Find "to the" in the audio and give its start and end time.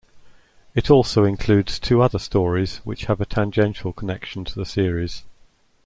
4.45-4.65